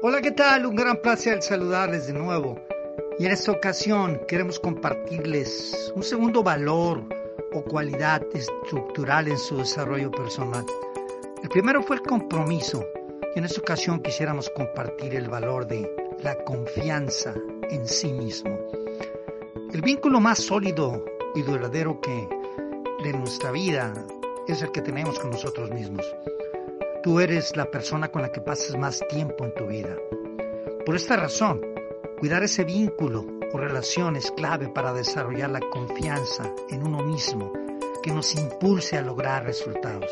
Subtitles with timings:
[0.00, 0.64] Hola, ¿qué tal?
[0.64, 2.60] Un gran placer saludarles de nuevo.
[3.18, 7.02] Y en esta ocasión queremos compartirles un segundo valor
[7.52, 10.64] o cualidad estructural en su desarrollo personal.
[11.42, 12.86] El primero fue el compromiso
[13.34, 15.90] y en esta ocasión quisiéramos compartir el valor de
[16.22, 17.34] la confianza
[17.68, 18.56] en sí mismo.
[19.72, 21.04] El vínculo más sólido
[21.34, 22.28] y duradero que
[23.02, 23.92] de nuestra vida
[24.46, 26.06] es el que tenemos con nosotros mismos.
[27.08, 29.96] Tú eres la persona con la que pasas más tiempo en tu vida.
[30.84, 31.62] Por esta razón,
[32.18, 37.50] cuidar ese vínculo o relación es clave para desarrollar la confianza en uno mismo
[38.02, 40.10] que nos impulse a lograr resultados.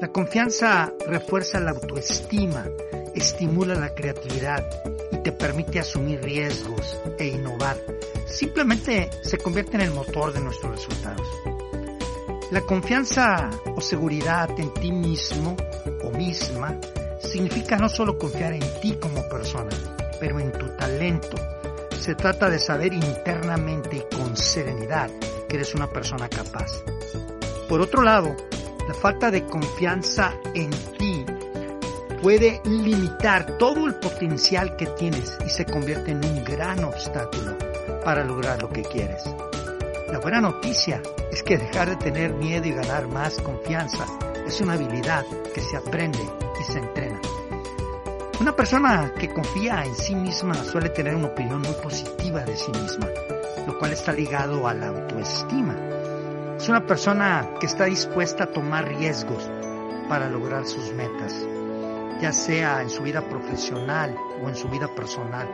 [0.00, 2.66] La confianza refuerza la autoestima,
[3.14, 4.68] estimula la creatividad
[5.12, 7.76] y te permite asumir riesgos e innovar.
[8.26, 11.28] Simplemente se convierte en el motor de nuestros resultados.
[12.50, 15.56] La confianza o seguridad en ti mismo
[16.02, 16.78] o misma
[17.20, 19.70] significa no solo confiar en ti como persona,
[20.20, 21.36] pero en tu talento.
[21.98, 25.10] Se trata de saber internamente y con serenidad
[25.48, 26.82] que eres una persona capaz.
[27.68, 28.36] Por otro lado,
[28.86, 31.24] la falta de confianza en ti
[32.22, 37.56] puede limitar todo el potencial que tienes y se convierte en un gran obstáculo
[38.04, 39.22] para lograr lo que quieres.
[40.10, 44.06] La buena noticia es que dejar de tener miedo y ganar más confianza
[44.46, 46.20] es una habilidad que se aprende
[46.60, 47.20] y se entrena.
[48.40, 52.70] Una persona que confía en sí misma suele tener una opinión muy positiva de sí
[52.70, 53.08] misma,
[53.66, 55.74] lo cual está ligado a la autoestima.
[56.56, 59.50] Es una persona que está dispuesta a tomar riesgos
[60.08, 61.34] para lograr sus metas,
[62.20, 65.48] ya sea en su vida profesional o en su vida personal,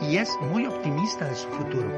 [0.00, 1.88] y es muy optimista de su futuro.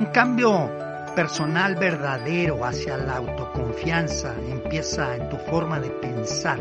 [0.00, 0.89] Un cambio
[1.20, 6.58] personal verdadero hacia la autoconfianza empieza en tu forma de pensar.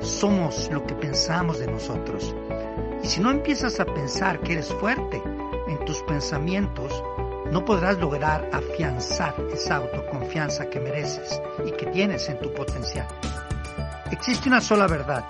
[0.00, 2.32] Somos lo que pensamos de nosotros.
[3.02, 5.20] Y si no empiezas a pensar que eres fuerte
[5.66, 7.02] en tus pensamientos,
[7.50, 13.08] no podrás lograr afianzar esa autoconfianza que mereces y que tienes en tu potencial.
[14.12, 15.24] Existe una sola verdad,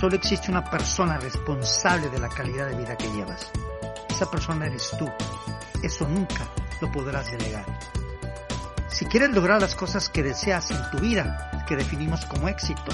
[0.00, 3.50] solo existe una persona responsable de la calidad de vida que llevas.
[4.08, 5.06] Esa persona eres tú.
[5.82, 6.48] Eso nunca
[6.80, 7.64] lo podrás delegar.
[8.88, 12.90] Si quieres lograr las cosas que deseas en tu vida, que definimos como éxito,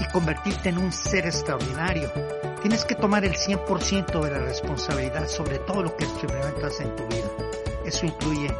[0.00, 2.12] y convertirte en un ser extraordinario,
[2.60, 7.06] tienes que tomar el 100% de la responsabilidad sobre todo lo que experimentas en tu
[7.06, 7.28] vida.
[7.84, 8.54] Eso incluye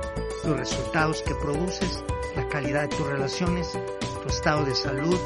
[0.45, 2.03] los resultados que produces,
[2.35, 3.79] la calidad de tus relaciones,
[4.23, 5.19] tu estado de salud,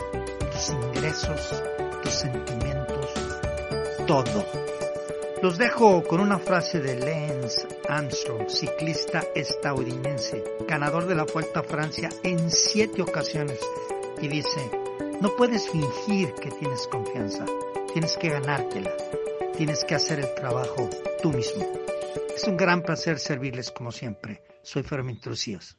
[0.50, 1.62] tus ingresos,
[2.02, 3.12] tus sentimientos,
[4.06, 4.44] todo.
[5.42, 11.62] Los dejo con una frase de Lance Armstrong, ciclista estadounidense, ganador de la Vuelta a
[11.62, 13.60] Francia en siete ocasiones,
[14.20, 14.70] y dice,
[15.20, 17.44] no puedes fingir que tienes confianza,
[17.92, 18.92] tienes que ganártela,
[19.56, 20.88] tienes que hacer el trabajo
[21.22, 21.68] tú mismo.
[22.34, 24.42] Es un gran placer servirles como siempre.
[24.62, 25.76] Soy Fermín Trucíos.